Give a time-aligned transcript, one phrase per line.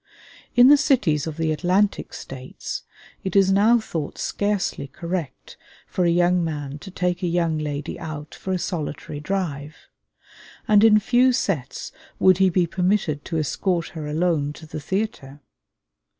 [0.55, 2.81] In the cities of the Atlantic States
[3.23, 7.99] it is now thought scarcely correct for a young man to take a young lady
[7.99, 9.75] out for a solitary drive;
[10.67, 15.39] and in few sets would he be permitted to escort her alone to the theatre.